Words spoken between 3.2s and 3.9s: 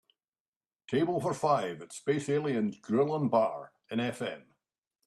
Bar